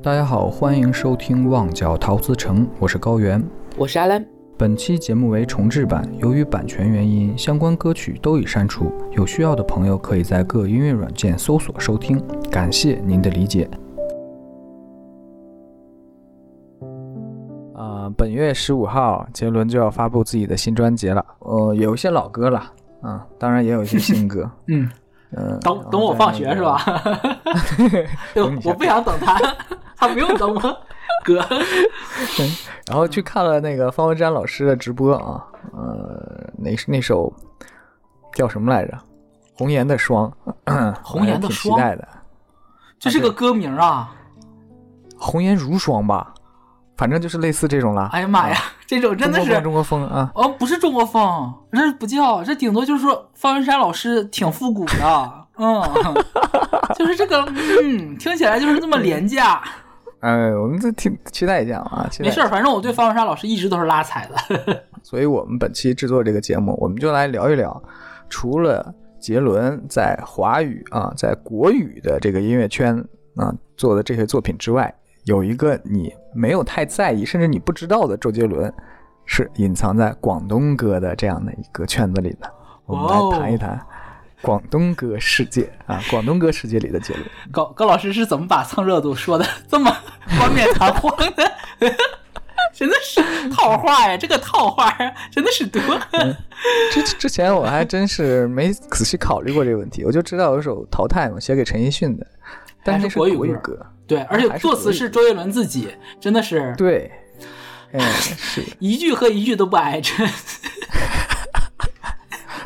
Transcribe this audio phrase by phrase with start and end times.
[0.00, 3.40] 大家好，欢迎收听《旺角陶瓷城》，我是高原。
[3.76, 4.24] 我是阿兰。
[4.56, 8.90] 本期节目为重制版，由于版权原因，相关歌曲都已删除。
[9.10, 12.20] 有需要的朋友可以在各音乐软件搜索收听，
[12.50, 13.68] 感谢您的理解。
[17.76, 21.24] 啊、本月十五号，杰伦就要发布自己的新专辑了。
[21.40, 22.64] 呃，有一些老歌了，
[23.02, 24.50] 啊、当然也有一些新歌。
[24.68, 24.88] 嗯，
[25.36, 26.80] 嗯、等等我放学是吧？
[27.76, 29.38] 对等你，下我不想等他，
[30.02, 30.60] 他不用等我，
[31.24, 31.40] 哥。
[32.88, 37.32] 然后去看了那个方文山老师的直播啊，呃，那那首
[38.34, 38.98] 叫什么来着？
[39.54, 40.32] 红颜的霜，
[41.04, 42.08] 红颜的霜期待的，
[42.98, 44.12] 这是个歌名啊！
[45.16, 46.34] 红颜如霜吧，
[46.96, 48.08] 反正就是类似这种啦。
[48.12, 55.80] 哎呀妈呀，这种真的是中国风，中国风啊，哦，不是中国风，这不叫，这顶多就是说方文山老师挺复古的，嗯，
[56.98, 57.44] 就是这个，
[57.84, 59.62] 嗯，听起来就是这么廉价。
[60.22, 64.84] 哎，我们这挺期待一下啊，没事儿，反正我对方文山老师一直都是拉踩的。
[65.02, 67.82] 所以我们本期制作这个节目，我们就来聊一聊，
[68.28, 72.96] 除了杰伦在华语啊，在国语的这个音乐圈
[73.34, 78.72] 啊做的这些作品之外，有一个你没有太在意，甚至你不知道的周杰伦，
[79.26, 82.48] 是隐藏在广东歌的这样的一个圈子里的。
[82.86, 83.84] 我们来谈一谈
[84.42, 87.24] 广东歌世界啊，广东歌世界里的杰伦。
[87.50, 89.96] 高高老师是怎么把蹭热度说的这么
[90.38, 91.52] 冠冕堂皇的？
[92.74, 93.20] 真的是
[93.50, 95.80] 套话呀，这个套话呀，真的是多。
[96.90, 102.26] 之之前我还真是没仔细考虑过这个问题，我就知道有首《淘汰》嘛，写给陈奕迅的，
[102.82, 103.86] 但是是国语歌国语歌。
[104.06, 105.88] 对，而且作词是周杰伦自己，
[106.20, 107.10] 真的是对，
[107.92, 110.12] 哎，是， 一句和一句都不挨着。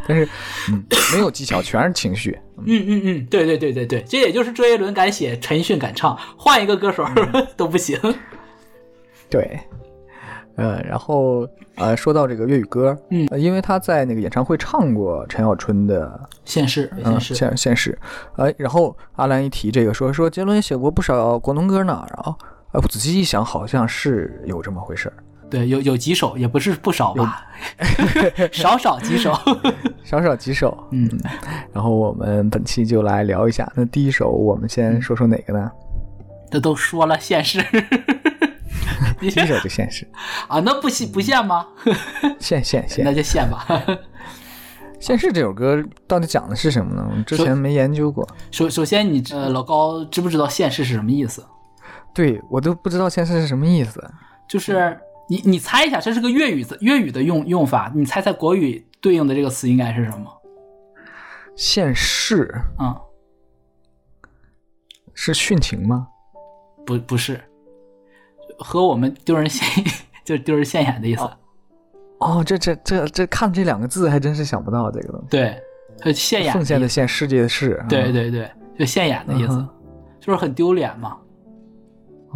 [0.06, 0.28] 但是，
[0.70, 2.38] 嗯，没有技巧，全是情绪。
[2.58, 7.04] 嗯嗯嗯，对对对对对，这也就是周杰伦敢写，陈奕迅敢唱，换一个歌手
[7.56, 7.98] 都不行。
[9.28, 9.58] 对，
[10.56, 13.26] 呃，然后呃，说到这个粤语歌，嗯。
[13.30, 17.98] 呃因为他在那个演唱会唱过陈小春的现世，嗯现世，现现实，
[18.36, 22.34] 呃，然后阿兰一提这个说说杰伦也写过不少广东歌呢，然后
[22.72, 25.16] 呃，我仔细一想，好像是有这么回事儿，
[25.48, 27.46] 对，有有几首，也不是不少吧，
[28.52, 29.32] 少少几首。
[30.02, 30.76] 少少几首。
[30.90, 31.08] 嗯，
[31.72, 35.70] 然后我们本期就来聊一下，那第一首我们先说说哪个呢？
[36.50, 37.64] 这都说了现世，
[39.20, 40.08] 你第一首就现实，
[40.48, 41.66] 啊，那不限不限吗？
[42.38, 43.66] 现现那现就限吧。
[44.98, 47.06] 现世这首歌到底讲的是什么呢？
[47.08, 51.44] 我之前没研究过，首首先你，呃老高知不知道现世是什么意思？
[52.14, 54.02] 对我都不知道现世是什么意思。
[54.48, 54.96] 就是
[55.28, 60.30] 你你猜一下，这是个粤语字粤语的用用法，你猜猜国语对应的这个词应该是什么？
[61.56, 62.94] 现世嗯，
[65.14, 66.06] 是殉情吗？
[66.84, 67.40] 不不是，
[68.58, 69.66] 和我们丢人现
[70.24, 71.22] 就丢人现眼的意思。
[72.18, 75.26] 哦，这这这这看这两个字还真是想不到这个东西。
[75.28, 75.60] 对，
[76.04, 77.84] 就现眼奉献的献，世界的世。
[77.88, 79.68] 对对对，就现眼的意思，嗯
[80.20, 81.18] 就是很丢脸嘛。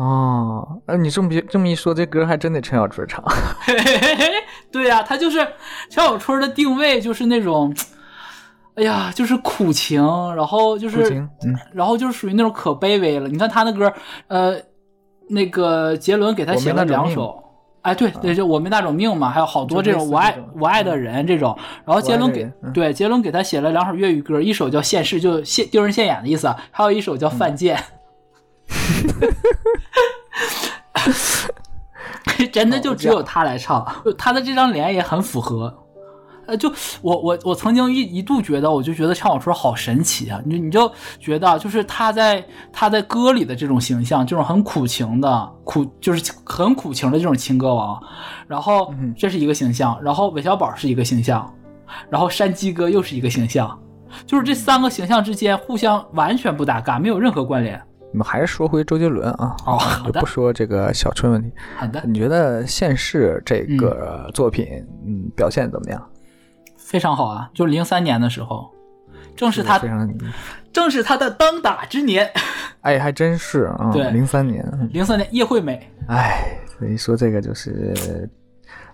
[0.00, 3.22] 哦，呃，你这么这么一说，这歌还真得陈小春唱。
[3.60, 4.32] 嘿嘿嘿嘿，
[4.72, 5.36] 对呀、他就是
[5.90, 7.74] 陈小春的定位就是那种，
[8.76, 10.02] 哎呀，就是苦情，
[10.34, 11.28] 然后就是
[11.74, 13.28] 然后就是属于那种可卑微了。
[13.28, 13.92] 你看他那歌，
[14.28, 14.56] 呃，
[15.28, 17.38] 那个杰伦给他写了两首，
[17.82, 21.54] 哎，对对，就我没那种命嘛，还有好多这种我爱我爱的人这种。
[21.84, 27.76] 然后杰伦给对杰伦给他写了两首粤语歌，一首叫《现世》，就现丢人现眼的意思，还有一首叫《犯贱》。
[32.53, 33.86] 真的就只有他来唱，
[34.16, 35.76] 他的这张脸也很符合。
[36.47, 40.41] 呃，就我我我曾经一一度觉得，我就觉得唱小春好神奇啊！
[40.44, 48.03] 你你就觉得，就是他在他在歌里的这种形象，这种很苦情的苦，就是很苦情的这种情歌王。
[48.48, 51.54] 然后嗯这是一个形象，然后韦小宝是一个形象，
[52.09, 53.78] 然后山鸡哥又是一个形象，
[54.26, 57.80] 就是这三个形象之间互相完全不搭嘎，没有任何关联。
[58.12, 61.53] 我们还是说回周杰伦啊，哦就不说这个小春问题。
[61.77, 64.66] 好的，你觉得《现世》这个作品，
[65.07, 66.10] 嗯，表现怎么样？
[66.77, 67.48] 非常好啊！
[67.54, 68.68] 就零三年的时候，
[69.36, 70.12] 正是他非常，
[70.72, 72.28] 正是他的当打之年。
[72.83, 78.28] 哎，还真是啊，对零三年，零三年叶惠美，哎，所以说这个就是，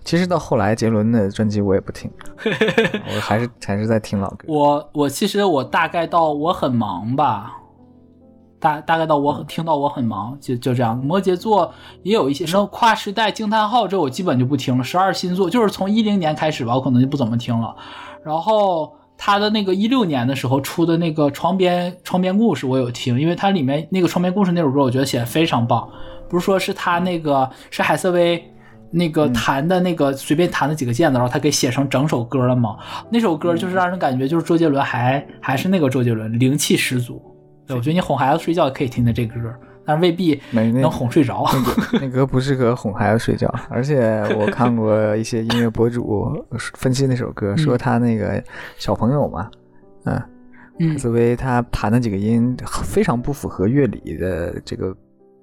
[0.05, 2.11] 其实到后来杰伦的专辑我也不听，
[2.45, 4.45] 我还是还是在听老歌。
[4.49, 7.57] 我我其实我大概到我很忙吧，
[8.67, 10.97] 大大概到我听到我很忙，就就这样。
[10.99, 11.73] 摩羯座
[12.03, 14.83] 也有一些什么跨时代惊叹号，这我基本就不听了。
[14.83, 17.77] 十二星座就是从一零年开始吧，我可能就不怎么听了。
[18.25, 25.89] 然后他的那个一六年的时候出的那个床边床边故事，我有听，因为它里面那个床边故事那首歌，我觉得写的非常棒。
[26.29, 28.45] 不是说是他那个是海瑟薇
[28.91, 32.77] 那个弹的那个随便弹的几个键子，然后他给写成整首歌了嘛？
[33.11, 37.23] 那首歌就是让人感觉就是周杰伦还还是那个周杰伦，灵气十足。
[37.67, 39.35] 对，我觉得你哄孩子睡觉可以听听这歌。
[39.89, 41.47] 但是未必能哄睡着。
[41.93, 48.43] 那那歌不适合哄孩子睡觉，而且我看过一些音乐博主分析那首歌，说他那个
[48.79, 49.49] 小朋友嘛，
[50.81, 54.93] 嗯，紫薇他弹的几个音非常不符合乐理的这个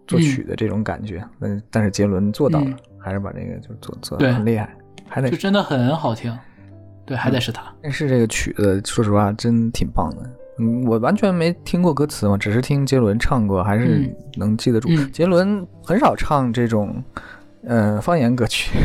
[0.08, 4.69] 作曲的这种感觉，嗯，但是杰伦做到了，还是把这个就做做的很厉害，
[5.08, 6.38] 还得就真的很好听，
[7.06, 7.74] 对，还得是他。
[7.81, 10.30] 但是这个曲子，说实话，真挺棒的。
[10.60, 14.90] 嗯，我完全没听过歌词嘛，只是听杰伦唱过，还是能记得住。
[15.12, 17.04] 杰伦很少唱这种，
[17.66, 18.72] 呃，方言歌曲。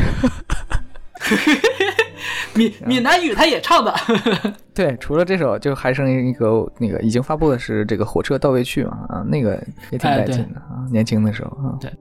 [2.55, 3.93] 闽闽南语他也唱的。
[4.73, 9.61] 对，除了这首，就还剩一个那个已经发布的是这个火车到位去嘛，啊，那个
[9.91, 11.77] 也挺带劲的啊，年轻的时候啊。
[11.79, 11.91] 对。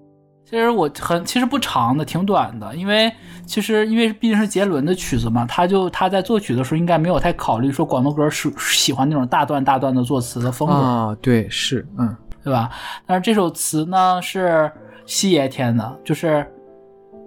[0.48, 3.12] 其实我很其实不长的，挺短的，因为
[3.44, 12.70] 其实因为毕竟是杰伦的曲子嘛，他就他在作曲的时候应该没有太考虑说广东歌是喜欢那种大段大段的作词的风格啊，对，是，嗯，对吧？
[13.04, 14.72] 但是这首词呢是
[15.04, 16.50] 西爷填的，就是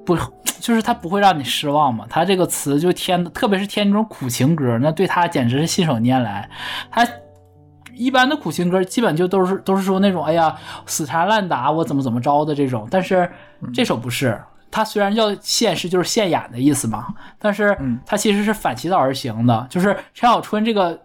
[0.04, 0.18] 不
[0.60, 6.50] 就是他不会让你失望嘛，他这个词就填的，特别是填那种苦情歌，那对他简直是信手拈来，
[6.90, 7.08] 他。
[8.02, 10.56] 一般的苦情歌基本就都是都是说那种哎呀
[10.88, 13.30] 死缠烂打我怎么怎么着的这种，但是
[13.72, 21.00] 这首不是，它虽然叫现实就是现眼的意思嘛，但是它其实是反其道而行的，就是陈小春这个，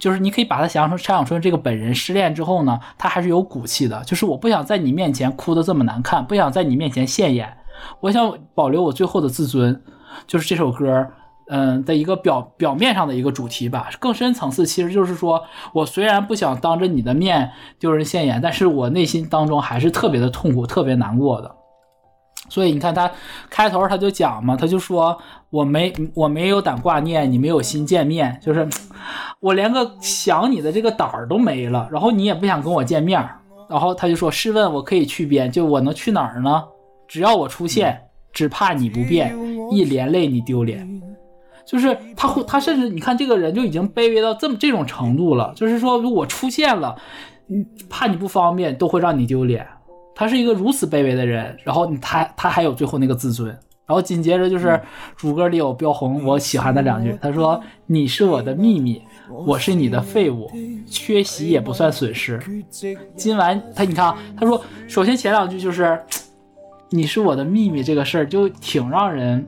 [0.00, 7.58] 就是你可以把它想象成陈小春这个本人失恋之后呢，他还是有骨气的，就是我不想在你面前哭的这么难看，不想在你面前现眼，
[8.00, 9.82] 我想保留我最后的自尊，
[10.26, 11.08] 就是这首歌。
[11.54, 15.44] 嗯的一个表表面上的一个主题吧，更深层次其实就是说，
[15.74, 21.54] 我虽然不想当着你的面丢人现眼，但是我内心当中还是特别的痛苦，特别难过的。
[22.48, 23.10] 所以你看他
[23.50, 25.18] 开头他就讲嘛，他就说
[25.50, 28.66] 我没我没有胆挂念，你没有心见面，就是
[29.38, 33.22] 我连个想你的这个胆儿都没了，然后你也不想跟我见面，
[33.68, 36.64] 然后他就说试问我可以去边，就我能去哪儿呢？
[37.06, 38.00] 只要我出现，
[38.32, 39.36] 只怕你不变，
[39.70, 41.01] 一连累你丢脸。
[41.64, 45.52] 就是他会，他甚至你看这个人就已经卑微到这么这种程度了。
[45.56, 46.96] 就是说，如果出现了，
[47.48, 49.66] 嗯，怕你不方便，都会让你丢脸。
[50.14, 53.48] 他是一个如此卑微的人，然后他他还有最后那个自尊。
[53.84, 54.80] 然后紧接着就是
[55.16, 60.50] 主歌里有标红我喜欢的两句，他说：“你是我的秘密，我是你的废物，
[60.86, 62.40] 缺席也不算损失。”
[63.16, 66.00] 今晚他你看啊，他说首先前两句就是
[66.90, 69.46] “你是我的秘密”这个事儿就挺让人。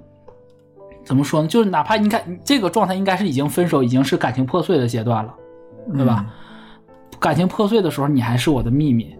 [1.04, 1.48] 怎么说呢？
[1.48, 5.34] 就是哪怕你看这个状态，应该是已经分手，已经是感情破碎的阶段了，
[5.92, 6.24] 对吧？
[7.20, 9.14] 感情破碎的时候，你还是我的秘密，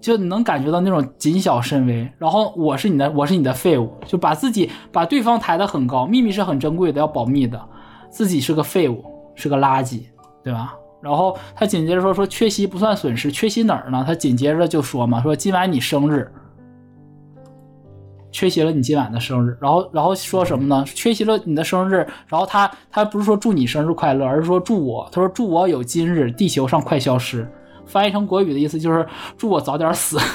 [0.00, 2.08] 就能感觉到那种谨小慎微。
[2.18, 7.60] 然后我是你的，我是你的废物，就把自己把对方抬得很高，秘密是很珍贵的，要保密的，
[8.10, 9.04] 自己是个废物，
[9.34, 10.02] 是个垃圾，
[10.42, 10.74] 对吧？
[11.00, 14.04] 然后他紧接着说说缺席不算损失，缺席哪儿呢？
[14.06, 16.30] 他紧接着就说嘛，说今晚你生日。
[18.32, 20.82] 缺席了你今晚的生日，然后然后说什么呢？
[20.86, 27.46] 缺席了你的生日，然后他他不是说祝你生日快乐，而是说祝我，他说祝我有今日，地球上快消失。
[27.86, 29.06] 翻译成国语的意思就是
[29.36, 30.18] 祝我早点死。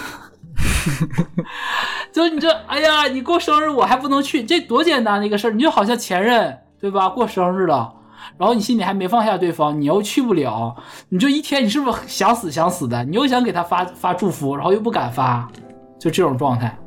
[2.13, 7.09] 就你这，哎呀，你过生日我还不能去，这多简单的一个事儿，你就好像前任对吧？
[7.09, 7.93] 过生日了，
[8.37, 10.75] 然后你心里还没放下对方，你又去不了，
[11.09, 13.03] 你就一天你是不是想死想死的？
[13.05, 15.47] 你又想给他发发祝福，然后又不敢发，
[15.99, 16.77] 就这种状态。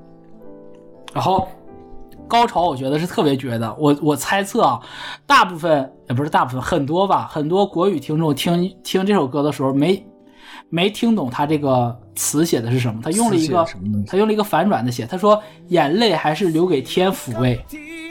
[1.13, 1.49] 然后
[2.29, 3.75] 高潮，我觉得是特别绝的。
[3.79, 4.81] 我我猜测啊，
[5.27, 10.07] 大部分也不是大部分，很多吧，很多国语听众听听这首歌的时候，没
[10.69, 13.01] 没听懂他这个词写的是什么。
[13.03, 13.67] 他用了一个
[14.07, 17.59] 他用了一个反转的写，他说眼泪还是留给天抚慰，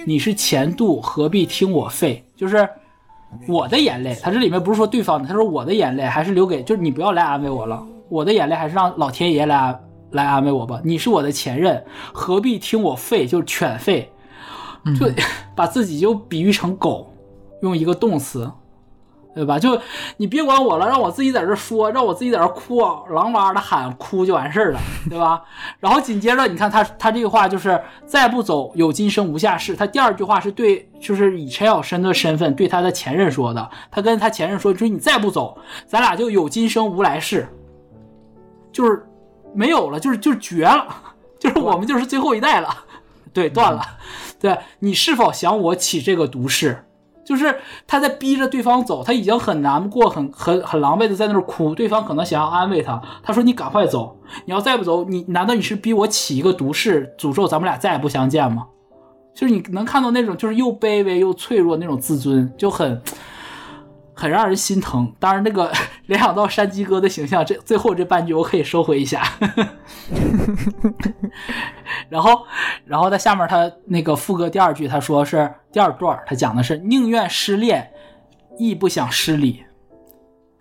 [0.05, 2.21] 你是前度，何必听我废？
[2.35, 2.67] 就是
[3.47, 9.79] 我的眼泪，他这里面不是说对方的，他说我的眼泪还是留给，就是你不要来安慰我了，我的眼泪还是让老天爷来安。
[10.11, 13.27] 来安慰我吧，你是我的前任，何必听我吠？
[13.27, 14.07] 就是犬吠，
[14.97, 15.07] 就
[15.55, 17.13] 把自己就比喻成狗，
[17.61, 18.51] 用一个动词，
[19.35, 19.59] 对吧？
[19.59, 19.79] 就
[20.17, 22.79] 你别管我了，让我自己在这说，让我自己在这哭，
[23.13, 25.43] 狼哇的喊哭就完事儿了，对吧？
[25.79, 29.75] 然后紧接着你看他他这个话就是再不走有今生无下世。
[29.75, 37.47] 他第二句话是对，就是以陈小生的身份对他的前任说的，他跟他前任说，就是你再不走，咱俩就有今生无来世，
[38.71, 39.05] 就是。
[39.53, 40.87] 没有了，就是就是绝了，
[41.39, 42.69] 就是我们就是最后一代了，
[43.33, 43.81] 对，断了。
[44.39, 46.85] 对你是否想我起这个毒誓？
[47.25, 58.65] 就是他在逼着对方走，他已经很难过、很很很狼狈的在那儿哭，对方可能想要安慰他，他说：“你赶快走，你要再不走，你难道你是逼我起一个毒誓，诅咒咱们俩再也不相见吗？”
[59.35, 62.99] 就是你能看到那种就是又卑微又脆弱那种自尊，就很
[64.15, 65.13] 很让人心疼。
[65.19, 65.71] 当然，那个
[66.09, 69.21] 联想到山鸡哥的形象，这最后这半句我可以收回一下。
[72.09, 72.41] 然后，
[72.83, 77.91] 然后在下面他那个副歌第二句，他说是第二段，他讲的是宁愿失恋，
[78.57, 79.63] 亦不想失礼。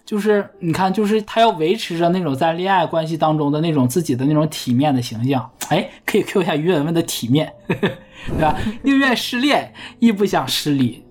[0.05, 5.51] 就是你看，就是他要维持着那种在恋爱关系当中的那种自己的那种体面的形象。
[5.71, 7.97] 哎，可以 Q 一下于文文的体面， 对
[8.39, 8.55] 吧？
[8.83, 11.07] 宁愿失恋，亦不想失礼。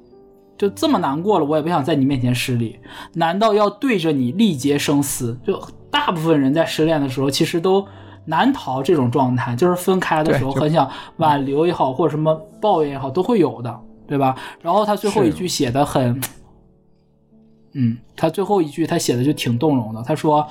[0.57, 2.79] 就这么难过了，我也不想在你面前失礼。
[3.13, 5.37] 难道要对着你力竭生死？
[5.45, 5.61] 就
[5.91, 7.87] 大部分人在失恋的时候，其实都
[8.25, 14.35] 难逃这种状态，就是分开的时候很想挽留也好，或者什么抱怨也好，都会有的，对吧？
[14.61, 16.19] 然后他最后一句写的很，
[17.73, 20.01] 嗯，他最后一句他写的就挺动容的。
[20.01, 20.45] 他说：“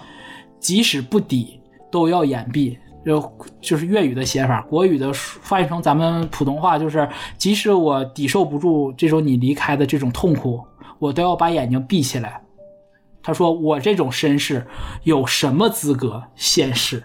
[0.60, 1.60] 即使不抵，
[1.90, 7.08] 都要掩蔽。”就就是粤语的写法，国语的翻译成咱们普通话就是：
[7.38, 10.60] 即使我抵受不住这种你离开的这种痛苦，
[10.98, 12.42] 我都要把眼睛闭起来。
[13.22, 14.66] 他说：“我这种身世
[15.04, 17.04] 有什么资格现世？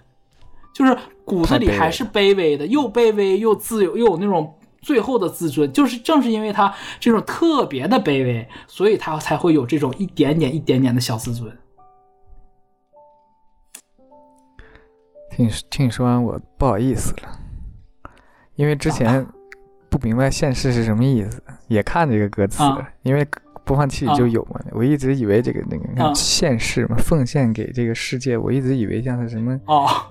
[0.73, 5.71] 就是骨子里还是卑微的，又卑微又自由，又有那种最后的自尊。
[5.71, 11.55] 就是正是因为他这种特别的卑微，所以他才会有这种一点点、一点点的小自尊。”
[15.31, 17.29] 听听说完我不好意思了，
[18.55, 19.25] 因为之前
[19.89, 22.61] 不明白现世是什么意思，也看这个歌词，
[23.03, 23.25] 因为
[23.63, 24.59] 播放器里就有嘛。
[24.71, 29.57] 我一直以为这个那个你看现世嘛，奉献给这个世界，我一直以为像是什么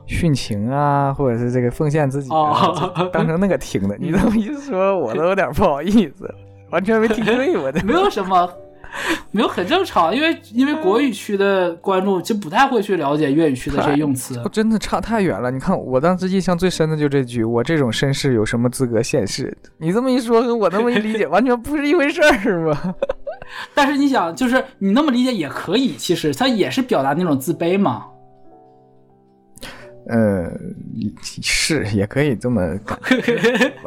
[0.08, 2.30] 殉情啊，或者是这个奉献自己，
[3.12, 3.96] 当成那个听的。
[3.98, 6.32] 你这么一说，我都有点不好意思，
[6.70, 8.50] 完全没听 对，我的没有什么。
[9.32, 15.50] 没有很正常，因为因为国语区的观众就不太会去了解粤语区的这些用词， 真的差太远了。
[15.50, 22.94] 你看，我当时印象最深的就这句：“我这种身世有什么资格现世？” 你这么一说，跟我那么一理解，完全不是一回事儿吗？
[23.74, 28.06] 但是你想，就是你那么理解也可以，其实他也是表达那种自卑嘛。
[30.08, 30.50] 呃，
[31.42, 32.98] 是也可以这么感，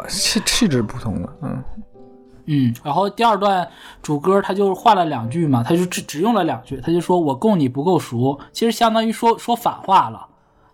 [0.07, 1.63] 气气质不同了，嗯。
[2.45, 3.67] 嗯，然后第二段
[4.01, 10.27] 主歌他就换了两句嘛，他就只只用了两句，他就说我供你不够熟，其实相当于说说反话了，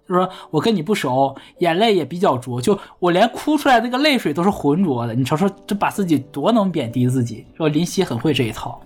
[0.08, 8.82] 就是说我跟你不熟，眼泪也比较浊，就我连哭出来那个泪水都是浑浊的，你瞅瞅这把自己多能贬低自己，说林夕很会这一套，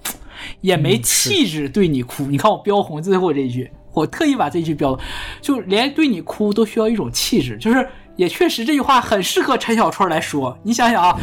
[0.59, 4.99] 也没气质对你哭，你看我标红最后这一句，我特意把这句标，
[5.39, 11.19] 就连对你哭都需要一种气质，就是也确实这句话很适合陈小春来说，你想想啊，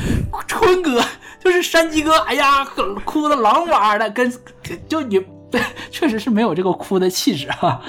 [0.47, 1.03] 春哥。
[1.43, 2.63] 就是山鸡哥，哎呀，
[3.07, 4.31] 哭的狼哇的，跟
[4.87, 5.19] 就你，
[5.91, 7.81] 确实是没有这个哭的气质哈。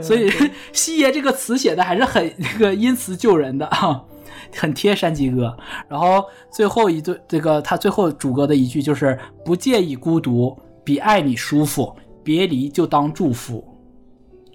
[0.00, 0.32] 所以
[0.72, 4.02] 西爷这个词写的还是很那个因词救人的哈，
[4.56, 5.54] 很贴山鸡哥。
[5.90, 13.62] 然后最后一对这个他最后主歌的一句就是不介意孤独，比爱你舒服，别离就当祝福，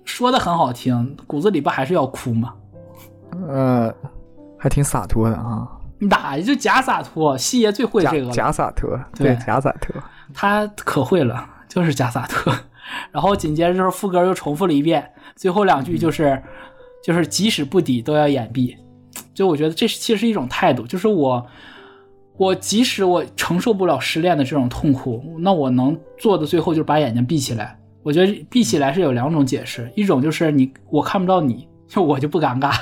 [0.03, 2.55] 说的很好听，骨子里不还是要哭吗？
[3.47, 3.93] 呃，
[4.57, 5.67] 还挺洒脱的啊。
[5.99, 8.31] 哪就假洒脱，西爷最会这个了。
[8.31, 9.95] 假洒脱，对，假洒脱，
[10.33, 12.51] 他可会了，就是假洒脱。
[13.11, 16.41] 然后紧接着就是副歌又重复了一遍，最后两句就是，
[17.03, 18.75] 就是即使不抵都要掩蔽。
[19.33, 21.45] 就我觉得这是其实是一种态度，就是我，
[22.35, 27.79] 我即使我承受不了失恋的这种痛苦，那我能做的最后就是把眼睛闭起来。
[28.01, 32.75] 我觉得闭起来是有两种解释，一种就是你我看不到你就 我就不尴尬。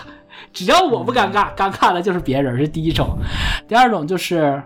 [0.52, 3.18] 只要我不尴尬，尴尬的就是别人，是第一种。
[3.68, 4.62] 第二种就是，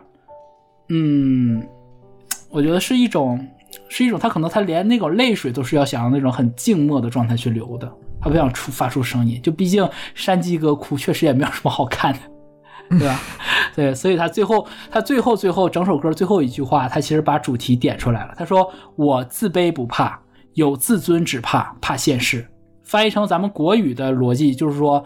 [0.90, 1.66] 嗯，
[2.50, 3.46] 我觉得是一种，
[3.90, 9.42] 是一种，他可能他连那种泪水都是要想要那种很静默的状态去流的，他不想出发出声音。
[9.42, 12.20] 就毕竟山鸡哥哭确实也没有什么好看的，
[12.98, 13.20] 对吧？
[13.76, 18.34] 对，所以他最后，他最后最后整首歌最后一句话，他其实把主题点出来了。
[18.38, 20.20] 他说：“我自卑不怕，
[20.54, 22.48] 有自尊只怕怕现实。”
[22.84, 25.04] 翻译成咱们国语的逻辑就是说。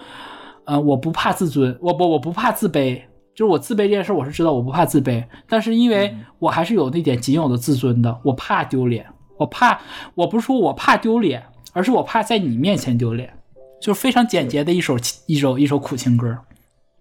[0.69, 3.01] 嗯，我不怕自尊，我不我不怕自卑，
[3.33, 9.05] 就是我自卑这件事，我是知道我不怕自卑，但是因为我还是有那点仅有的自尊的，我怕丢脸，
[9.38, 9.79] 我怕，
[10.13, 13.33] 我不是说我怕丢脸，而是我怕在你面前丢脸，
[13.81, 16.38] 就是非常简洁的一首一首一首苦情歌，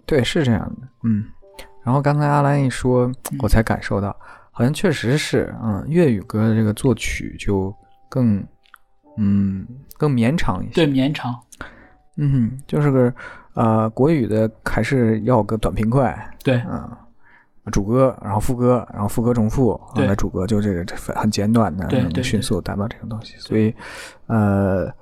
[0.06, 1.24] 对，是这样的，嗯，
[1.84, 4.16] 然后刚才阿兰一说，我才感受到，
[4.52, 7.74] 好像确实是，嗯，粤语歌的这个作曲就
[8.08, 8.46] 更，
[9.18, 9.66] 嗯，
[9.98, 11.34] 更绵长一些，对，绵长，
[12.16, 13.12] 嗯，就是个。
[13.56, 16.88] 呃，国语的还是要个短平快，对，嗯，
[17.72, 20.84] 主歌，然后副歌，然后副歌重复，对然后主歌就这个
[21.14, 23.34] 很简短的，能迅速达到这种东西。
[23.38, 23.74] 所以，
[24.26, 24.92] 呃，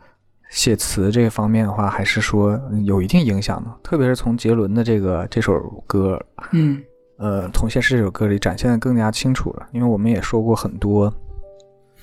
[0.50, 6.16] 写词这方面的话，还是说有一定影响的，特别是从杰伦的这个这首歌，
[6.52, 6.80] 嗯
[7.18, 9.66] 呃，从现实这首歌里展现的更加清楚了。
[9.72, 11.12] 因为我们也说过很多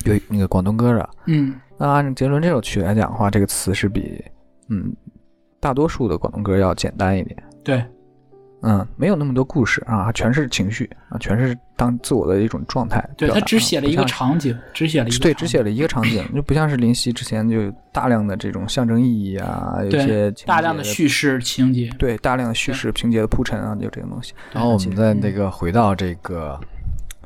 [0.03, 4.23] 有那个广东歌的，嗯那按照杰伦这首曲来讲的话，这个词是比
[4.67, 4.93] 嗯
[5.61, 7.41] 大多数的广东歌要简单一点。
[7.63, 7.81] 对，
[8.63, 13.07] 嗯，没有那么多故事啊，全是情绪啊，全是当自我的一种状态。
[13.15, 21.89] 对他只写了一个场景，只写了一个对，只写了一个场景， 就不像是林夕之前就有大量的这种象征意义啊，有些大量的叙事情节。
[21.97, 24.33] 对大量的叙事情节的铺陈啊，就这个东西。
[24.51, 26.59] 然后我们再那个回到这个，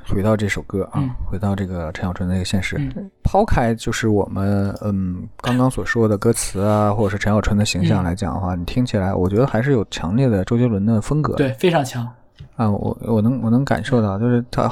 [0.07, 11.33] 回到这首歌啊，嗯回到这个陈小春的一个现实，嗯抛开就是我们嗯刚刚所说的歌词啊，或者是陈小春的形象嗯来讲的话，你听起来，我觉得还是有强烈的周杰伦的风格。
[11.35, 12.07] 对，非常强。
[12.55, 14.71] 啊，我我能我能感受到，就是他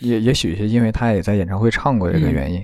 [0.00, 2.62] 也也许是因为他也在演唱会唱过这个嗯原因、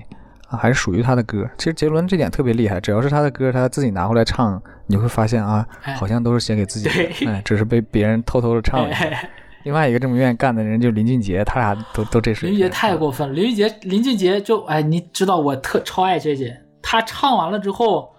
[0.49, 1.49] 啊，还是属于他的歌。
[1.57, 9.05] 其实杰伦这点特别厉害，只要是他的歌，他自己拿回来唱，你会发现啊，哎好像都是写给自己的，对哎，只是被别人偷偷的唱了一下。
[9.05, 9.29] 哎
[9.63, 12.57] 另外一个这么愿意干的人就林俊杰，他俩都都这水平。
[12.57, 18.13] 林俊杰太过分了，林俊杰林俊杰就哎，你知道我特超爱这姐，他唱完了之后，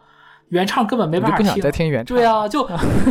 [0.49, 2.17] 原唱根本没办法听不想再听原唱。
[2.17, 2.67] 对啊， 就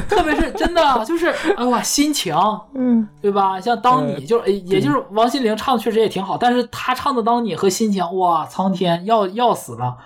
[0.08, 2.36] 特别是真的就是哎哇心情，
[2.76, 3.60] 嗯，对吧？
[3.60, 9.98] 像当你嗯就是，哎也就是王心凌唱的确实也挺好，但是他唱的当你和心情，哇，苍天要要死了，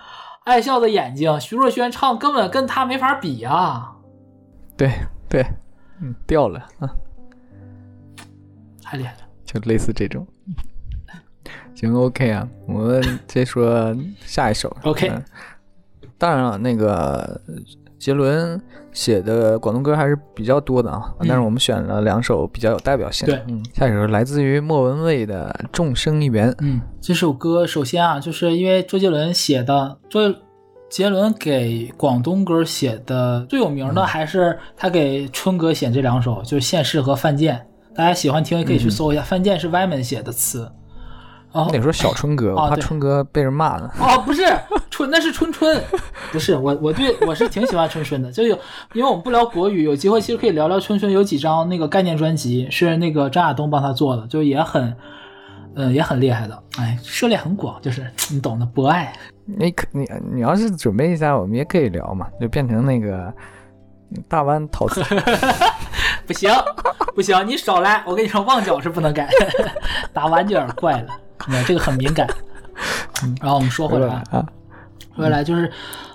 [0.45, 3.91] 爱笑的眼睛，徐若瑄唱根本跟他没法比啊，
[4.77, 4.91] 对
[5.27, 5.45] 对，
[6.01, 6.89] 嗯，掉了啊，
[8.95, 9.19] 太厉害了。
[9.43, 10.25] 就类似这种。
[11.75, 14.75] 行，OK 啊，我们再说下一首。
[14.83, 15.21] OK 嗯
[16.17, 17.39] 当然了，那个
[17.99, 18.59] 杰伦
[18.93, 23.35] 写的广东歌还是比较多的啊，嗯但是我们选了两首比较有代表性的。
[23.35, 26.49] 对嗯，下一首来自于莫文蔚的《众生一缘》。
[26.61, 30.33] 嗯，这首歌首先啊，就是因为周杰伦写的，周
[30.89, 37.57] 杰伦给广东歌写的最有名的还是他给春哥写这两首，就是《现世》和《犯贱》。
[37.95, 40.69] 大家喜欢听也可以去搜一下，犯贱》是 Wyman 写的词。
[41.53, 43.89] 然后那时候小春哥，我怕春哥被人骂呢。
[43.97, 44.43] 哦，不是
[44.91, 45.81] 春，那是春春，
[46.33, 48.59] 不是我，我对我是挺喜欢春春的，就有
[48.91, 54.93] 因为我们不聊国语，有机会其实可以聊聊春春有几张那个概念专辑是那个张亚东帮他做的，就也很，
[55.75, 59.13] 呃，也很厉害的，哎，涉猎很广，就是你懂的，博爱。
[59.45, 63.33] 你可你你要是准备一下，我们也可以聊嘛，就变成那个
[64.27, 65.01] 大湾陶瓷。
[66.27, 66.51] 不行，
[67.13, 68.03] 不行，你少来！
[68.05, 69.29] 我跟你说，旺角是不能改，
[70.13, 71.17] 打完就有点怪了，
[71.49, 72.27] 嗯这个很敏感。
[73.39, 74.45] 然后我们说回来啊，啊，
[75.15, 75.71] 回来就是，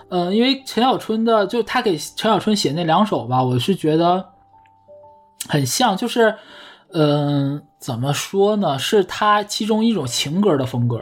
[0.09, 4.25] 呃，因为陈小春的，就他给陈小春写那两首吧，我是觉得
[5.49, 6.35] 很像，就是，
[6.93, 8.79] 嗯、怎么说呢？
[8.79, 11.01] 是他其中一种情歌的风格，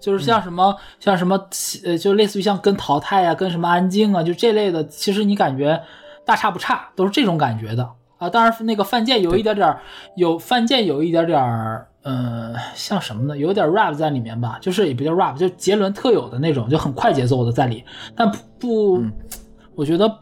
[0.00, 1.48] 就是像什么、像什么，
[1.84, 5.80] 呃，就类似于像跟淘汰啊，跟什么安静啊，就这类的，其实你感觉
[6.26, 8.28] 大差不差，都是这种感觉的啊。
[8.28, 9.74] 当然，那个范建有一点点，
[10.16, 11.88] 有范建有一点点儿。
[12.02, 13.36] 呃，像什么呢？
[13.36, 17.84] 有点 rap 在里面吧，就是也不叫 rap，就杰伦特有的那种，就很快节奏的在里，
[18.14, 19.12] 但不不，嗯
[19.74, 20.20] 我觉得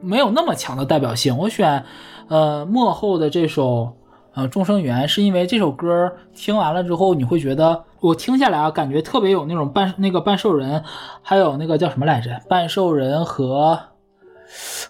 [0.00, 1.38] 没有那么强的代表性。
[1.38, 1.84] 我选
[2.26, 3.96] 呃幕后的这首
[4.34, 10.82] 呃众生缘，是因为这首歌听完了之后，你会觉得我听下来啊，感觉特别有那种半那个半兽人，
[11.22, 13.78] 还有那个叫什么来着，半兽人和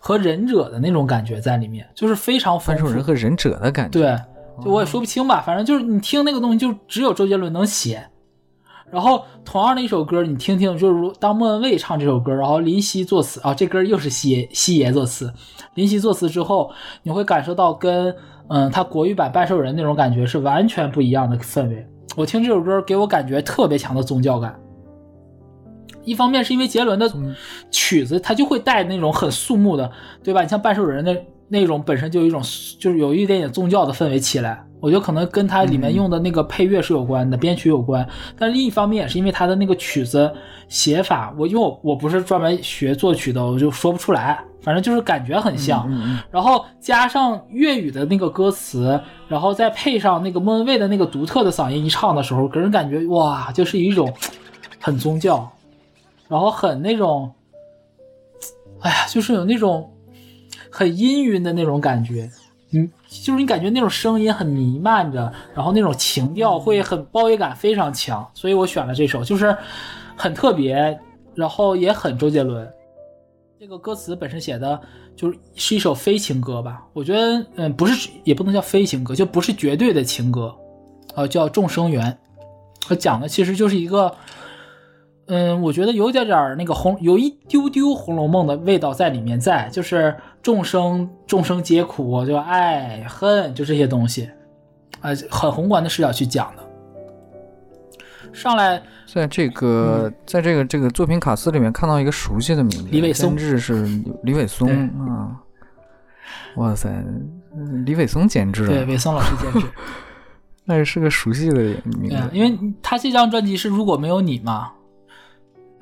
[0.00, 2.83] 和忍者的那种感觉在里面，就是非常丰富。
[2.85, 4.00] 半兽人和忍者的感觉。
[4.00, 4.16] 对，
[4.64, 8.07] 就我也说不清吧，反正就是你听那个东西，就只有周杰伦能写。
[8.88, 15.33] 然后同样的一首歌，你听听，就是如当莫文蔚唱这首歌，然后林夕作词啊，这歌又是西爷西爷作词，
[15.74, 16.70] 林夕作词之后，
[17.02, 18.14] 你会感受到跟
[18.48, 21.85] 嗯他国语版《半兽人》那种感觉是完全不一样的氛围。
[22.16, 24.57] 我听这首歌给我感觉特别强的宗教感。
[26.06, 27.12] 一方面是因为杰伦的
[27.70, 29.90] 曲子，他就会带那种很肃穆的，
[30.24, 30.40] 对吧？
[30.40, 31.14] 你像半兽人那
[31.48, 32.40] 那种本身就有一种
[32.78, 38.06] 就是有一点点宗教的氛围起来，我觉得可能跟它里面用的那个配乐是有关的，编曲有关。
[38.38, 40.32] 但另一方面也是因为它的那个曲子
[40.68, 45.84] 写法，我因为我我不是专门学作曲的，我就说不出来，反正就是感觉很像。
[45.88, 54.12] 嗯嗯然后加上粤语的那个歌词，然后再配上那个莫文蔚的那个独特的嗓音一唱的时候，给人感觉哇，就是一种
[54.80, 55.48] 很宗教，
[56.28, 57.32] 然后很那种，
[58.80, 59.92] 哎呀，就是有那种
[60.70, 62.30] 很氤氲的那种感觉。
[62.72, 69.56] 嗯，就是你感觉那种声音很弥漫着，然后那种情调会很包围感非常强，所以我选了这首，就是
[70.16, 70.98] 很特别，
[71.34, 72.68] 然后也很周杰伦。
[73.58, 74.78] 这个歌词本身写的
[75.14, 76.84] 就是是一首非情歌吧？
[76.92, 80.54] 我觉得，嗯，不是，也不能叫非情歌，就不是绝对的情歌，
[81.14, 82.12] 呃，叫《众生缘》。
[82.88, 84.14] 它讲的其实就是一个，
[85.28, 94.30] 嗯，我觉得有点点那个红，有一丢丢《红楼梦》的味道在里面，在就是众生众生皆苦，就爱恨，就这些东西，
[95.00, 96.62] 啊，很宏观的视角去讲的。
[98.32, 103.86] 上来，在这个，在这个这个作品卡司里面看到一个熟悉的名字，李伟松，监制是
[104.22, 104.68] 李伟松
[105.08, 105.40] 啊！
[106.56, 106.88] 哇塞，
[107.84, 109.66] 李伟松监制，对，伟松老师监制，
[110.64, 111.62] 那是个熟悉的
[111.98, 114.72] 名字，因为他这张专辑是《如果没有你》嘛，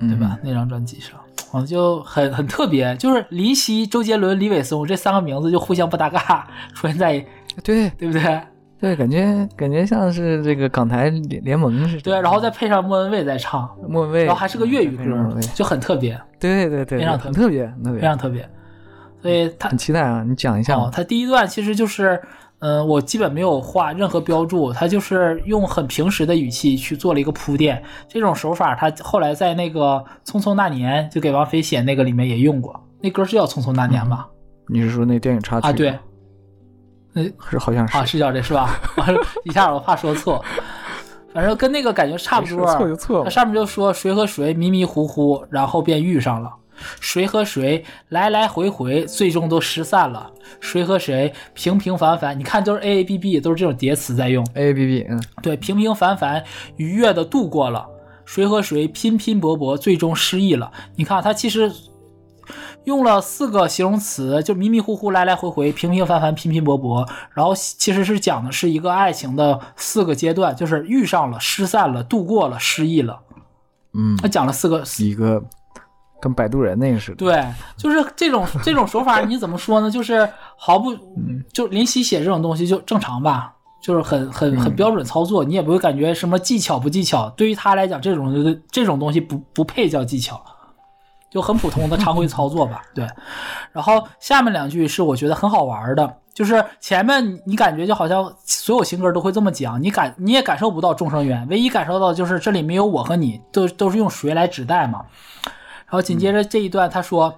[0.09, 0.38] 对吧？
[0.43, 1.19] 那张专辑上，
[1.53, 7.25] 我就很很特别，就是林夕、周杰伦、李伟松这三个名字就互相不搭嘎，出现在，
[7.62, 8.40] 对对不对？
[8.81, 12.03] 对，感觉感觉像是这个港台联联盟似的。
[12.03, 15.05] 对，然后再配上莫文蔚在唱，莫文蔚，然后还是个粤语歌，
[15.55, 16.21] 就很特别。
[16.38, 18.47] 对对对，非常特别，特别，非常特别。
[19.23, 20.77] 所以他很期待啊，你讲一下。
[20.77, 22.21] 哦，他第一段其实就是，
[22.61, 27.83] 嗯，我基本没有画任何标注，他就是用很平时的语气去做了一个铺垫。
[28.09, 32.81] 这种手法，他后来在那个《匆匆那年》就给王菲写那个里面也用过。
[33.03, 34.27] 那歌是叫《匆匆那年》吧？
[34.69, 35.73] 你是说那电影插曲啊？
[35.73, 35.99] 对。
[37.17, 38.71] 嗯，是好像是啊，是叫这是吧？
[38.97, 40.43] 完了，一下我怕说错，
[41.35, 42.67] 反正跟那个感觉差不多。
[42.67, 43.23] 错就错。
[43.23, 46.49] 它上面就说谁和谁迷迷糊糊，然后便遇上了；
[47.00, 54.46] 谁和谁来来回回，最终都失散了；谁和谁平平凡凡，你看都是 A A B B，都是这种叠词在用。
[54.54, 56.44] A A B B，嗯，对，平平凡凡
[56.76, 57.87] 愉悦的度过了；
[58.24, 60.72] 谁和谁拼拼搏搏，最终失意了。
[60.96, 61.72] 你看，它其实。
[62.84, 73.22] 用了四个形容词，就迷迷糊糊、来来回回、平平凡凡、拼拼搏搏，然后其实是讲的是一个爱情的四个阶段，就是遇上了、失散了、度过了、失忆了。
[73.94, 75.42] 嗯，他讲了四个，一个
[76.20, 77.16] 跟摆渡人那个似的。
[77.16, 77.44] 对，
[77.77, 79.90] 就是这种这种手法，你怎么说呢？
[79.90, 80.94] 就是毫不，
[81.53, 87.29] 就林夕写这种东西就正常吧，就是很很很标准操作，你也不会感觉什么技巧不技巧。
[87.31, 90.42] 对于他来讲，这种这种东西不不配叫技巧。
[91.31, 93.05] 就很普通的常规操作吧，对。
[93.72, 105.05] 然后下面两句是我觉得很好玩的，就是前面你感觉就好像所有情歌都会这么讲，你感你也感受不到众生缘，唯一感受到就是这里没有我和你，都都是用谁来指代嘛。
[105.87, 107.33] 然后紧接着这一段他说，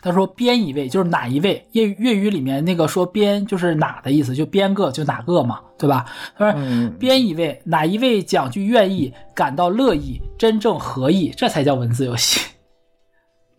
[0.00, 6.06] 他说边一位就是哪一位，粤粤语里面那个说边就是哪的意思，就边个就哪个嘛，对吧？
[6.36, 6.60] 他说
[6.98, 12.40] 边一位哪一位讲句愿意，感到乐意，真正合意，这才叫文字游戏。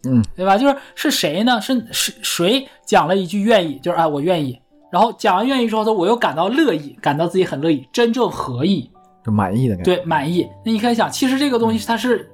[0.06, 0.58] 嗯， 对吧？
[0.58, 1.62] 就是是谁呢？
[1.62, 3.80] 是是谁讲了一句愿意？
[3.80, 4.60] 就是啊，我愿意。
[4.92, 8.92] 然后讲完愿意之后，他我又感到乐意，感到自己很乐意，真正合意，
[9.26, 9.96] 就满意的感觉。
[9.96, 10.46] 对，满意。
[10.66, 12.30] 那你可以想，其实这个东西它是，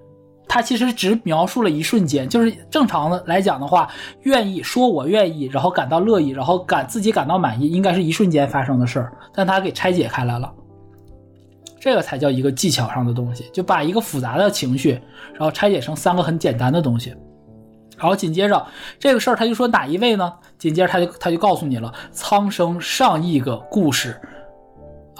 [0.50, 2.28] 它其实只描述了一瞬间。
[2.28, 3.90] 就是正常的来讲的话，
[4.24, 9.14] 愿意说我愿意，然后感到乐意，然后感自己感到满意，应该是一瞬间发生的事儿。
[9.34, 10.52] 但他给拆解开来了，
[11.80, 15.00] 这个才叫一个技巧上的东西，就把一个复杂的情绪，
[15.32, 17.16] 然后拆解成三个很简单的东西。
[17.98, 18.66] 然后紧接着
[18.98, 20.34] 这个事儿，他就说哪一位呢？
[20.58, 24.18] 紧接着他就他就告诉你了，苍生上亿个故事，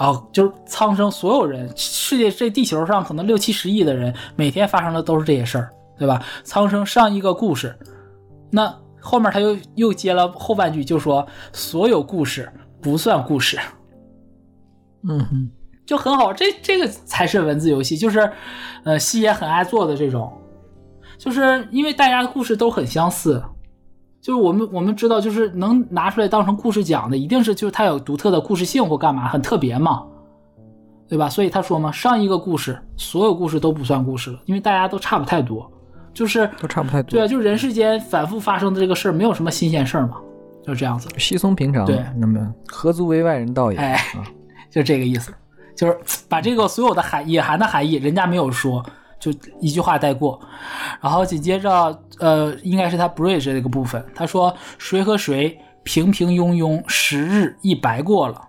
[0.00, 6.22] 啊，就是苍生所有人，世界这地球上可能六七十亿的人，每天发生的都是这些事儿，对吧？
[6.42, 7.78] 苍生上亿个故事，
[8.50, 13.58] 那后面他又又接了后半句，就说所有故事不算故事，
[15.06, 15.50] 嗯哼，
[15.84, 18.32] 就很好，这这个才是文字游戏，就是，
[18.84, 20.32] 呃，西野很爱做的这种。
[21.18, 23.44] 就是因为大家的故事都很相似，
[24.20, 30.02] 就是我们我们知道，就是能拿出来当成故事讲的，一定是就是它有独特的故事性或干嘛，很特别嘛，
[31.08, 31.28] 对吧？
[31.28, 35.70] 所以他说嘛，上一个故事，所有故事都不算故事了，因为大家都差不太多，
[36.12, 37.10] 就是都差不太多。
[37.10, 40.18] 对啊，就是人世间反复发生的这个事儿，没有什么新鲜事儿嘛，
[40.62, 41.86] 就是这样子，稀松平常。
[41.86, 43.78] 对，那么何足为外人道也？
[43.78, 43.98] 哎，
[44.70, 45.32] 就这个意思，
[45.74, 48.84] 就是把这个所有的含隐含的含义，人家没有说。
[49.20, 49.30] 就
[49.60, 50.40] 一句话带过，
[51.00, 58.48] 然后紧接着，呃，应该是他 bridge 这个部分，他说谁和谁平平庸庸，十日一白过了，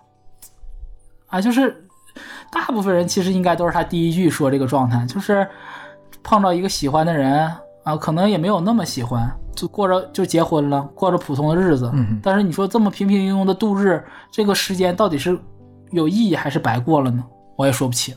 [1.27, 1.83] 啊，就是
[2.49, 5.45] 大部分人其实应该都是他第一句说这个状态，就是
[6.23, 7.51] 碰到一个喜欢的人
[7.83, 11.91] 啊，可能也没有那么喜欢，就过着就结婚了，过着普通的日子，
[12.23, 15.37] 但是你说这么平平庸庸的度日，这个时间到底是
[15.91, 17.21] 有意义还是白过了呢？
[17.57, 18.15] 我也说不清。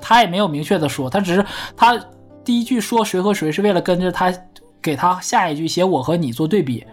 [0.00, 1.44] 他也没有明确的说，他只是
[1.76, 1.98] 他
[2.44, 4.32] 第一句说谁和谁是为了跟着他
[4.80, 6.84] 给他下一句写我和你做对比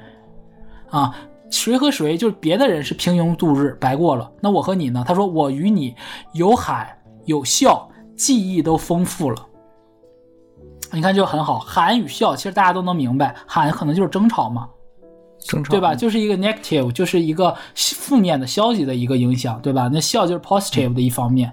[0.90, 1.16] 啊，
[1.50, 5.04] 谁和谁就是别的人是平庸度日白过了，那我和你呢？
[5.08, 5.96] 他说我与你
[6.34, 9.46] 有海有笑，记忆都丰富了。
[10.94, 14.68] 你看就很好，喊与笑，其实大家都能明白，喊可能就是争吵嘛，
[15.40, 15.94] 争吵对吧？
[15.94, 19.90] 就是一个 negative，就是一个负面的、消极的一个影响，对吧？
[19.92, 21.52] 那笑就是 positive 的一方面，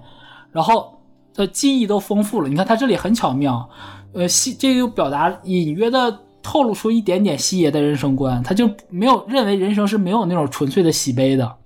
[0.51, 0.94] 然后
[1.35, 2.49] 的记忆都丰富了。
[2.49, 3.69] 你看他这里很巧妙，
[4.13, 11.57] 呃，西这个表达隐约的透露出一点点西爷的人生观，他就没有认为人生是没有那种纯粹的喜悲的。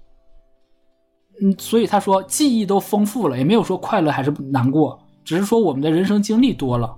[1.41, 6.93] 嗯，所以他说记忆都丰富了，也没有说快乐还是难过，只是说我们的人生经历多了。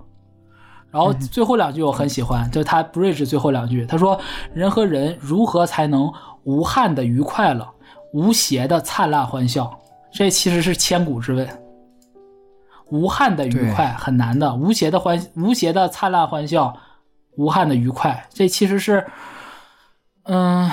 [0.90, 4.20] 然后最后两句我很喜欢，就是他 bridge 最后两句，他说
[4.54, 6.12] 人和人如何才能
[6.44, 7.70] 无憾的愉快了，
[8.14, 9.72] 无邪的灿烂欢笑？
[10.12, 11.48] 这其实是千古之问。
[12.92, 16.78] 无憾的愉快很难的，无邪的欢无邪的灿烂欢笑，
[17.38, 19.04] 无憾的愉快，这其实是，
[20.24, 20.70] 嗯。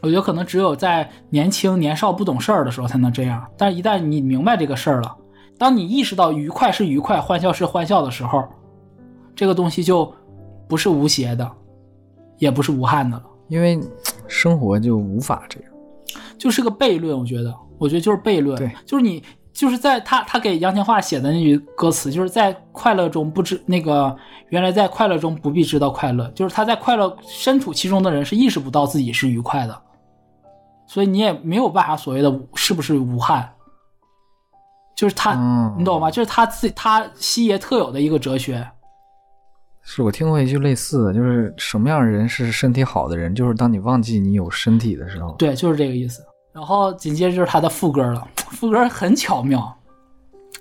[0.00, 5.16] 我觉得可能只有在年轻年少不懂事儿的时候才能这样，但是一旦你明白这个事儿了，
[5.58, 8.44] 当你意识到愉快是愉快，欢笑是欢笑的时候，
[9.34, 10.14] 这个东西就
[10.68, 11.50] 不是无邪的，
[12.38, 13.24] 也不是无憾的了。
[13.48, 13.80] 因为
[14.28, 15.72] 生活就无法这样，
[16.38, 17.18] 就是个悖论。
[17.18, 18.56] 我觉得，我觉得就是悖论。
[18.86, 19.20] 就是你
[19.58, 24.16] 就是在他他给杨千嬅写的那句歌词，就是在快乐中不知那个
[24.50, 29.82] 原来在快乐中不必知道快乐，就是他在快乐身处其中的人是意识不到自己是愉快的。
[30.86, 33.50] 所以你也没有办法所谓的是不是无憾，
[34.96, 35.34] 就是他，
[35.76, 36.08] 你懂吗？
[36.08, 38.64] 就是他自己他西爷特有的一个哲学。
[39.82, 43.34] 是我听过一句类似的，就是什么样的人是身体好的人？
[43.34, 45.32] 就是当你忘记你有身体的时候。
[45.32, 46.22] 对，就是这个意思。
[46.52, 49.76] 然后紧接着就是他的副歌了， 副歌很巧妙，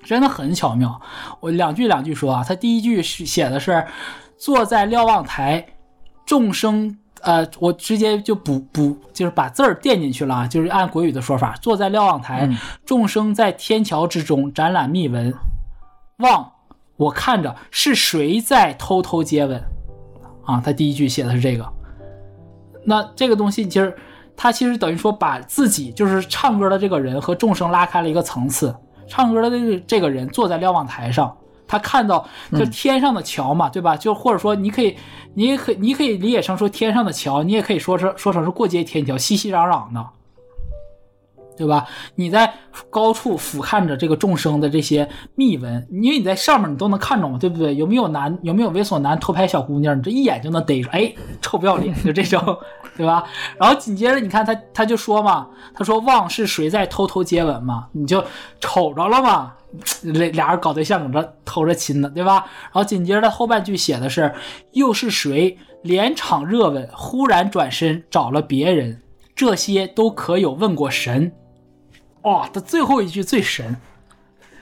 [0.04, 1.00] 真的很巧妙。
[1.40, 3.86] 我两句两句说啊，他第一句是写的是
[4.38, 5.66] 坐在瞭望台，
[6.26, 6.98] 众生。
[7.24, 12.48] 呃，我直接就补补，就是把字儿垫进去了啊，就是按国语的说法，坐在瞭望台，
[12.86, 15.34] 众生在天桥之中展览秘闻，
[16.18, 16.52] 望
[16.96, 19.62] 我看着是谁在偷偷接吻
[20.46, 20.62] 啊？
[20.64, 21.68] 他第一句写的是这个，
[22.86, 23.98] 那这个东西其实
[24.38, 28.74] 他其实等于说把自己就是唱歌的这个人和众生拉开了一个层次，
[29.08, 31.36] 唱歌的这个这个人坐在瞭望台上。
[31.70, 33.98] 他看到就天上的桥嘛，对吧？
[33.98, 34.96] 就或者说你可以，
[35.34, 40.06] 你也可你可以理解成说天上的桥，你也可以说是说成是过街天桥，熙熙攘攘的，
[41.58, 41.86] 对吧？
[42.16, 42.54] 你在
[42.90, 47.76] 高处俯瞰着这个众生的这些秘闻，因为你在上面你都能看着嘛，对不对？
[47.76, 49.98] 有没有男有没有猥琐男偷拍小姑娘？
[49.98, 52.40] 你这一眼就能逮住，哎，臭不要脸，就这种，
[52.98, 53.24] 对吧？
[53.58, 57.88] 然后紧接着你看他他就说嘛，他说望是谁在偷偷接吻嘛？
[57.92, 58.24] 你就
[58.60, 59.54] 瞅着了嘛。
[60.02, 62.46] 俩俩人搞对象，搁这偷着亲呢，对吧？
[62.64, 64.34] 然后紧接着后半句写的是，
[64.72, 69.02] 又是谁连场热吻，忽然转身找了别人？
[69.36, 71.32] 这些都可有问过神？
[72.24, 73.76] 哇，他最后一句最神，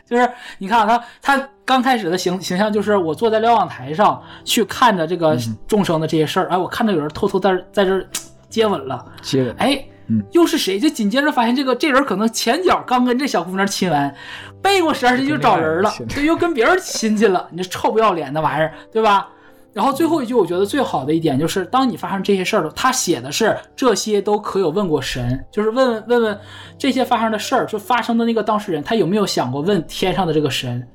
[0.06, 5.38] 就是你看他他刚开始的形形象就是我坐在瞭望台上去看着这个
[5.68, 8.06] 众生的这些事儿，哎，我看到有人偷偷在在这
[8.50, 9.86] 接吻了，接吻，哎。
[10.34, 10.80] 又是谁？
[10.80, 14.15] 就紧接着发现这个这人可能前脚刚跟这小姑娘亲完，
[14.62, 17.48] 背过身去就找人了，就又跟别人亲去了。
[17.50, 19.28] 你这臭不要脸的玩意儿，对吧？
[19.76, 26.40] 然后最后一句，我觉得最好的一点就是，当你发生这些事儿的时候，他写的是这些都可有问过神，就是问问问问
[26.78, 30.88] 这些发生的事儿，就发生的那个当事人，他有没有想过问天上的这个神？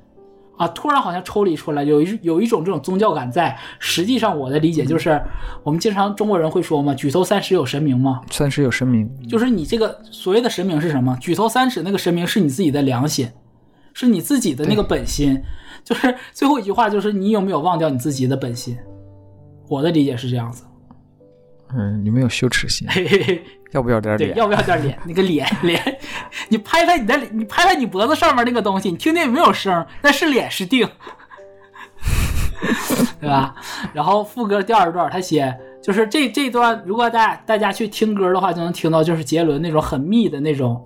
[0.57, 3.55] 啊，突然好像抽离出来，有一有一种这种宗教感在。
[3.79, 5.21] 实际上，我的理解就是，
[5.63, 11.15] 我们经常中国人会说嘛，“举头三尺有神明”嘛，三尺有神明，就是你这个所谓的神明是什么？
[11.21, 13.29] 举头三尺那个神明是你自己的良心，
[13.93, 15.43] 是你自己的那个本心。
[15.91, 18.79] 就是最后一句话，就是你有没有忘掉你自己的本心？
[19.69, 20.65] 我的理解是这样子。
[21.77, 22.87] 嗯，你没有羞耻心。
[23.73, 24.37] 要不要点脸？
[24.37, 24.97] 要不要点脸？
[25.05, 25.99] 那个脸脸，
[26.49, 29.85] 你拍拍你的，你拍拍你脖子上面那个东西，你听听有没有声？
[30.01, 30.89] 那是脸是定，
[33.21, 33.57] 对吧？
[33.93, 40.85] 然后副歌第二段，他写就是这这段，如果大家大家去听歌的话，就能听到就是杰伦那种很密的那种、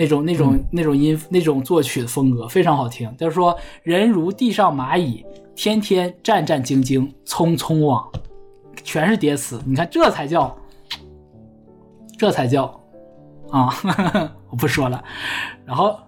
[0.00, 3.14] 那种、那种、那种音、那种作曲的风格，非常好听。
[3.18, 5.22] 他说：“人如地上蚂蚁，
[5.54, 8.10] 天天战战兢兢，匆匆往，
[8.82, 9.60] 全是叠词。
[9.66, 10.56] 你看，这才叫。”
[12.16, 12.64] 这才叫
[13.50, 13.74] 啊！
[14.50, 15.02] 我不说了。
[15.64, 15.98] 然后，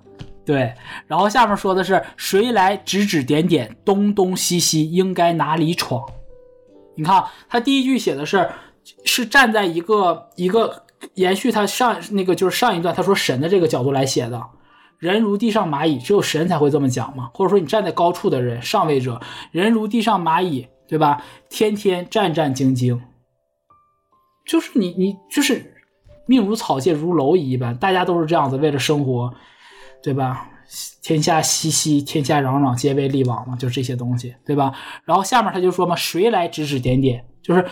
[0.44, 0.74] 对，
[1.07, 6.02] 然后下面说的是谁来指指点点，东东西西应该哪里闯？
[6.96, 8.46] 你看，他第一句写的是
[9.07, 14.42] 是站在一个一个延续他上那个就是上一段他说神的这个角度来写的。
[14.98, 17.30] 人如地上蚂蚁，只有神才会这么讲嘛？
[17.34, 21.22] 或者说你站在高处的人，上位者，人如地上蚂蚁，对吧？
[21.50, 23.00] 天天战战兢兢，
[24.46, 25.70] 就是你你就是。
[26.24, 29.34] 命如草芥，如蝼蚁一般，大家都是这样子，为了生活，
[30.00, 30.48] 对吧？
[31.02, 34.72] 天下熙熙，天下攘攘，皆为利往嘛，就这些东西，对吧？
[35.04, 37.26] 然后下面他就说嘛，谁来指指点点？
[37.42, 37.66] 就是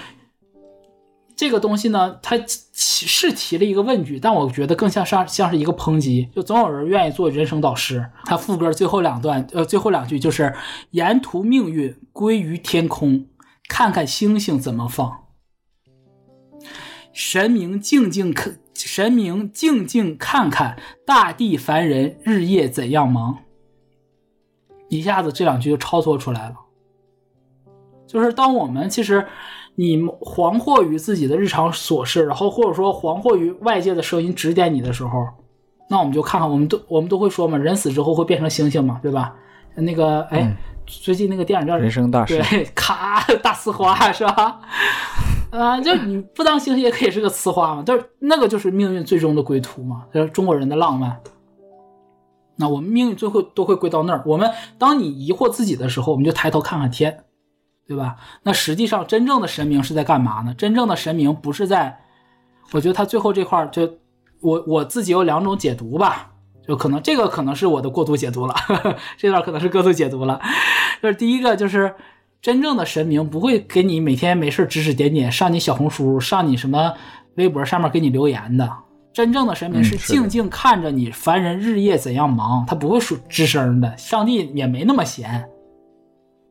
[1.40, 2.38] 这个东西呢，他
[2.74, 8.10] 是提了一个问句，但我觉得更像像像是一个抨击，就总有人愿意做人生导师。
[8.26, 10.54] 他副歌最后两段，呃，最后两句就是
[10.92, 13.26] “沿途命运归于天空，
[13.70, 15.28] 看看星星怎么放，
[17.14, 23.38] 神明静静看。”神明静静看看大地凡人日夜怎样忙，
[24.90, 26.56] 一下子这两句就超脱出来了。
[28.06, 29.26] 就是当我们其实
[29.80, 35.26] 你惶惑于自己的日常琐事，然后或者说惶惑于外界的声音指点你的时候，
[35.88, 39.34] 那我们就看看，我们都我们都会说嘛，人死之后会变成星星嘛，对吧？
[39.76, 44.60] 那个哎，最近那个电影叫《人生大事》，对， 咔大呲花是吧？
[45.50, 51.18] 啊， 就你不当星星也可以是个呲花嘛，就是那个就是命运最终的归途嘛，就是中国人的浪漫。
[52.56, 54.22] 那我们命运最后都会归到那儿。
[54.26, 57.24] 我们当你疑惑自己的时候，我们就抬头看看天，
[57.90, 58.14] 对吧？
[58.44, 60.54] 那实际上真正的神明是在干嘛呢？
[60.54, 61.98] 真正的神明不是在，
[62.70, 63.82] 我觉得他最后这块就
[64.40, 66.30] 我我自己有两种解读吧，
[66.64, 68.54] 就可能这个可能是我的过度解读了，
[69.18, 70.40] 这段可能是过度解读了。
[71.02, 71.94] 就是第一个就是。
[72.42, 76.94] 真正的神明不会给你每天没事指指点点，上你小红书、上你什么
[77.34, 78.66] 微博上面给你留言的。
[79.12, 83.94] 真正的神明是静静看着你凡人日夜怎样忙，他不会说吱声的。
[83.98, 85.46] 上帝也没那么闲，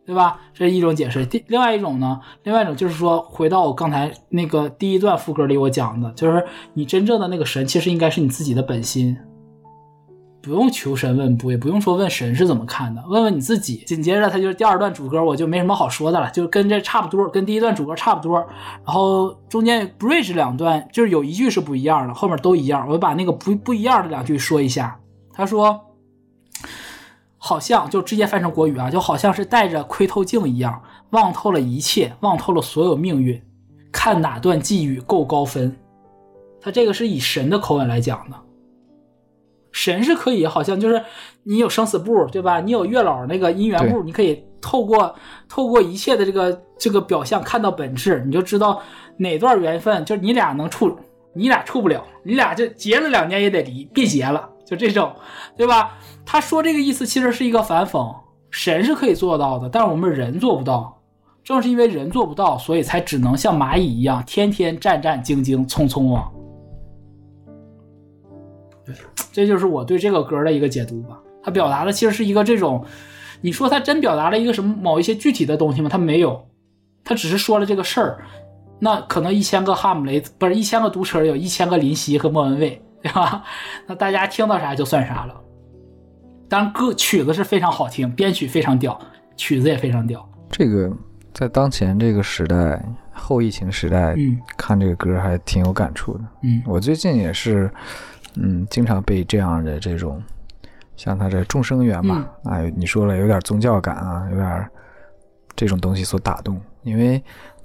[0.10, 0.40] 对吧？
[0.56, 1.24] 这是一种解释。
[1.24, 2.20] 第另外一种呢？
[2.42, 6.44] 另外一种就是说，回到我刚才那个第一段副歌里我讲的，就是
[6.74, 9.16] 你真正的那个神，其实应该是你自己的本心。
[10.42, 13.84] 不用求神问卜，也不用说问神是怎么看的，问问你自己。
[13.86, 18.40] 紧接着他就是第二段主歌，我就没什么好说的了，就跟这差不多，跟第一段主歌差不多。
[18.84, 22.88] 然后中间 bridge 两段就是有一句是不一样的，后面都一样。
[22.90, 25.00] 我把那个不不一样的两句说一下。
[25.32, 25.80] 他说，
[27.40, 30.80] 好像就直接翻成国语啊，就好像是带着窥透镜一样，
[31.12, 33.42] 望透了一切，望透了所有命运，
[33.92, 35.76] 看哪段寄语够高分。
[36.62, 38.36] 他这个是以神的口吻来讲的。
[39.72, 41.02] 神是可以，好像就是
[41.44, 42.60] 你有生死簿，对吧？
[42.60, 45.16] 你有月老那个姻缘簿，你可以透过
[45.48, 48.82] 透过一切的这个这个表象看到本质，你就知道
[49.16, 50.98] 哪段缘分就是你俩能处，
[51.34, 55.12] 你俩处不了，你俩就结了两年也得离，别结了，就这种，
[55.58, 55.98] 对吧？
[56.24, 58.16] 他说这个意思其实是一个反讽，
[58.52, 61.02] 神是可以做到的，但是我们人做不到，
[61.44, 66.32] 正是因为人做不到，所以才只能像蚂蚁一样，天天战战兢兢，匆匆往。
[69.32, 71.20] 这就是我对这个歌的一个解读吧。
[71.42, 72.86] 它表达的其实是一个这种，
[73.42, 75.90] 你说它真表达了一个什么某一些具体的东西吗？
[75.90, 76.48] 它没有，
[77.04, 78.24] 它只是说了这个事儿。
[78.80, 83.44] 那可能一千个哈姆雷不是一千个读者，有一千个林夕和莫文蔚，对吧？
[83.88, 85.42] 那大家听到啥就算啥了。
[86.48, 89.00] 当然歌曲子是非常好听，编曲非常屌，
[89.36, 90.28] 曲子也非常屌。
[90.50, 90.92] 这个
[91.34, 92.84] 在当前这个时代，
[93.14, 96.24] 后疫情时代，嗯，看这个歌还挺有感触的。
[96.44, 97.72] 嗯，我最近也是。
[98.36, 100.22] 嗯，经常被这样的这种，
[100.96, 104.70] 像他这众生缘嘛，啊，你说了有点宗教感啊，有点
[105.56, 107.22] 这种东西所打动，因为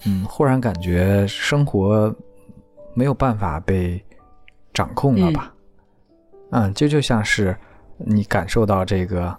[0.06, 2.12] 嗯，忽然感觉生活
[2.94, 4.02] 没有办法被
[4.74, 5.50] 掌控了吧？
[6.50, 7.56] 嗯，就就像是
[7.96, 9.34] 你感受到这个，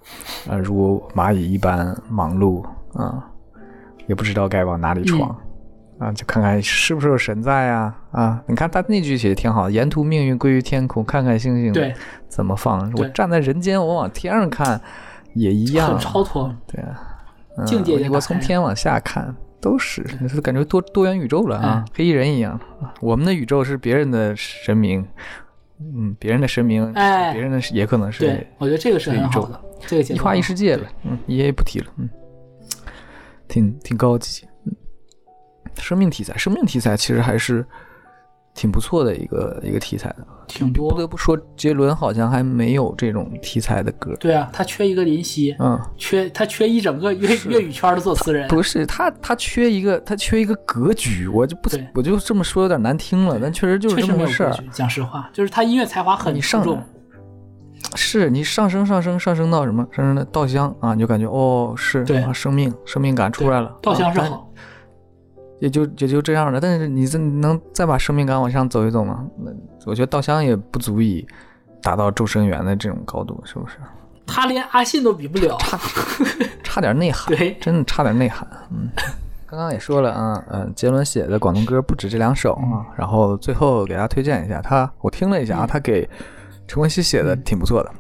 [0.47, 3.29] 呃，如蚂蚁一般忙碌啊，
[4.07, 5.35] 也不知道该往哪里闯。
[5.97, 8.43] 啊，就看看是不是有神在啊啊！
[8.47, 11.93] 你看他那句写的挺好，沿途命运归于天空，看看星星
[12.27, 12.91] 怎么放。
[12.97, 14.81] 我站在人间，我往天上看
[15.35, 16.53] 也一样，很超脱。
[16.67, 20.03] 对啊，境界我从天往下看都是，
[20.43, 22.59] 感觉多多元宇宙了啊，黑衣人一样。
[23.01, 25.05] 我们的宇宙是别人的神明，
[25.79, 28.25] 嗯，别人的神明，哎，别人的也可能是。
[28.25, 30.87] 对，我觉得这个是很好的，这个一花一世界了。
[31.03, 32.09] 嗯，也不提了，嗯，
[33.47, 34.45] 挺挺高级。
[35.77, 37.65] 生命题材，生命题材其实还是
[38.55, 40.89] 挺不错的一个一个题材的，挺多。
[40.89, 44.15] 不得不说，杰伦好像还没有这种题材的歌。
[44.17, 48.47] 对啊，他缺一个林夕，嗯，缺他缺一整个粤粤语圈的作词人。
[48.47, 51.27] 不是他，他缺一个，他缺一个格局。
[51.27, 54.55] 我就不，我就这么说有点难听了，但确实就是这么回事儿。
[54.71, 56.81] 讲实话，就是他音乐才华很重。
[57.93, 59.85] 是你上升上升上升到什么？
[59.91, 63.77] 上升到稻香啊，你就感觉哦，是对生命生命感出来了。
[63.81, 64.44] 稻香是好。
[65.59, 69.25] 也就也就这样了，但是你这能再把生命感往上走一走吗？
[69.37, 69.51] 那
[69.85, 71.25] 我觉得稻香也不足以
[71.81, 73.77] 达到周生源的这种高度，是不是？
[74.27, 75.79] 他连阿信都比不了，差
[76.63, 78.47] 差点内涵，对，真的差点内涵。
[78.71, 78.89] 嗯，
[79.45, 86.09] 刚刚也说了啊，嗯，杰伦写的广东歌不止这两首啊，然后最后给大家推荐一下他，我听了一下啊，他给
[86.67, 87.91] 陈冠希写的挺不错的，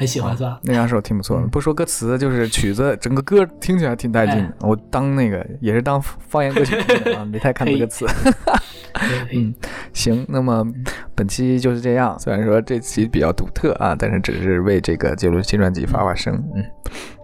[0.00, 0.58] 很喜欢是吧？
[0.62, 4.66] 那两首挺不错的，不说歌词，就是曲子，整个歌听起来挺带劲的。
[4.66, 8.06] 我当那个也是当方言歌曲听啊， 没太看歌词。
[9.30, 9.54] 嗯，
[9.92, 10.66] 行，那么
[11.14, 12.18] 本期就是这样。
[12.18, 16.34] 虽然说这期比较独特啊，但是只是为这个杰伦新专辑发发声。
[16.56, 16.64] 嗯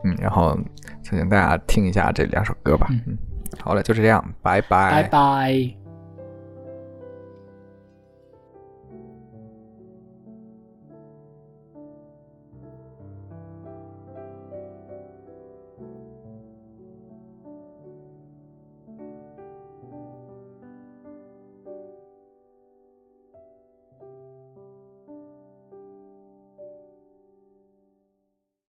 [0.05, 0.55] 嗯，然后
[1.03, 2.89] 请大家听一下这两首歌吧。
[2.91, 3.17] 嗯，
[3.59, 5.86] 好了，就是这样，拜拜，拜拜。